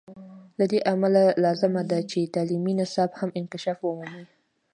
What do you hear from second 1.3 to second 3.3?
لازمه ده چې تعلیمي نصاب هم